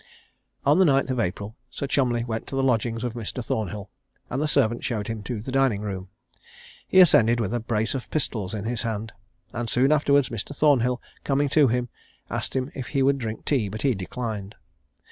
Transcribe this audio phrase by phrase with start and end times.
[0.65, 3.91] On the 9th of April, Sir Cholmondeley went to the lodgings of Mr Thornhill,
[4.31, 6.09] and the servant showed him to the dining room.
[6.87, 9.11] He ascended with a brace of pistols in his hands;
[9.53, 10.55] and soon afterwards, Mr.
[10.57, 11.89] Thornhill coming to him,
[12.31, 14.55] asked him if he would drink tea, but he declined.